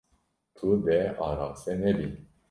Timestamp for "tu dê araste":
0.55-1.73